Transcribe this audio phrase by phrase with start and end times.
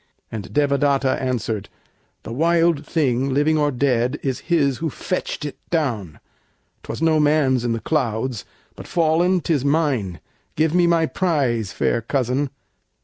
[0.31, 1.69] And Devadatta answered,
[2.23, 6.19] "The wild thing, Living or dead, is his who fetched it down;
[6.81, 8.43] 'Twas no man's in the clouds,
[8.75, 10.19] but fallen 'tis mine.
[10.55, 12.49] Give me my prize, fair cousin."